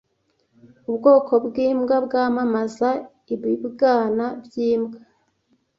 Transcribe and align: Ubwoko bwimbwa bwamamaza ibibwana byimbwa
Ubwoko 0.89 1.33
bwimbwa 1.45 1.95
bwamamaza 2.05 2.89
ibibwana 3.33 4.25
byimbwa 4.45 4.99